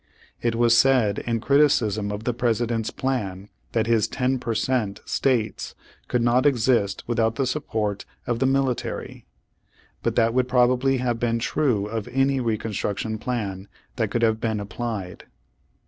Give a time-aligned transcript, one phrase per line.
[0.41, 5.75] It was said in criticism of the President's plan that his "ten per cent." states
[6.07, 9.25] could not exist without the support of the mill Page One Hundred forty seven tary.
[10.01, 13.67] But that would probably have been true of any Reconstruction plan
[13.97, 15.25] that could have been applied.